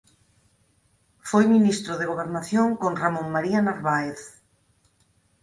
Foi 1.29 1.43
Ministro 1.55 1.93
de 1.97 2.09
Gobernación 2.11 2.67
con 2.81 2.93
Ramón 3.01 3.27
María 3.35 3.59
Narváez. 3.67 4.19